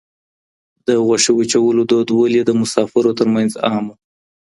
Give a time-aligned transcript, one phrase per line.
[0.87, 3.93] د غوښې وچولو دود ولې د مسافرو تر منځ عام و؟